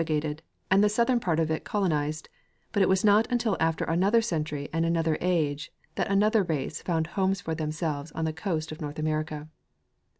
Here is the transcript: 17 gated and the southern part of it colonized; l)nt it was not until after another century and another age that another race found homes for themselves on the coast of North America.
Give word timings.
17 0.03 0.17
gated 0.19 0.39
and 0.71 0.83
the 0.83 0.89
southern 0.89 1.19
part 1.19 1.39
of 1.39 1.51
it 1.51 1.63
colonized; 1.63 2.27
l)nt 2.73 2.81
it 2.81 2.89
was 2.89 3.05
not 3.05 3.27
until 3.31 3.55
after 3.59 3.85
another 3.85 4.19
century 4.19 4.67
and 4.73 4.83
another 4.83 5.15
age 5.21 5.71
that 5.93 6.09
another 6.09 6.41
race 6.41 6.81
found 6.81 7.05
homes 7.05 7.39
for 7.39 7.53
themselves 7.53 8.11
on 8.13 8.25
the 8.25 8.33
coast 8.33 8.71
of 8.71 8.81
North 8.81 8.97
America. 8.97 9.47